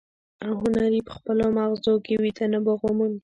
[0.45, 3.17] او هنري په خپلو ماغزو کې ويده نبوغ وموند.